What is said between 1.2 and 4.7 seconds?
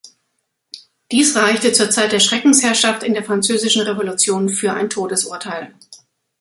reichte zur Zeit der Schreckensherrschaft in der Französischen Revolution